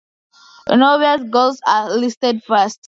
Norway's 0.67 1.29
goals 1.29 1.61
are 1.67 1.91
listed 1.91 2.41
first. 2.43 2.79